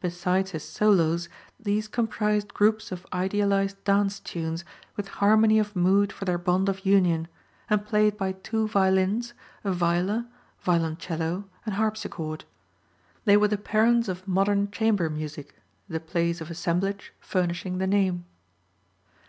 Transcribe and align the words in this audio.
Besides 0.00 0.50
his 0.50 0.64
solos 0.64 1.28
these 1.60 1.86
comprised 1.86 2.52
groups 2.52 2.90
of 2.90 3.06
idealized 3.12 3.76
dance 3.84 4.18
tunes 4.18 4.64
with 4.96 5.06
harmony 5.22 5.60
of 5.60 5.76
mood 5.76 6.12
for 6.12 6.24
their 6.24 6.38
bond 6.38 6.68
of 6.68 6.84
union, 6.84 7.28
and 7.68 7.86
played 7.86 8.16
by 8.16 8.32
two 8.32 8.66
violins, 8.66 9.32
a 9.62 9.70
viola, 9.70 10.28
violoncello 10.58 11.44
and 11.64 11.76
harpsichord. 11.76 12.44
They 13.26 13.36
were 13.36 13.46
the 13.46 13.58
parents 13.58 14.08
of 14.08 14.26
modern 14.26 14.72
Chamber 14.72 15.08
Music, 15.08 15.54
the 15.88 16.00
place 16.00 16.40
of 16.40 16.50
assemblage 16.50 17.12
furnishing 17.20 17.78
the 17.78 17.86
name. 17.86 18.24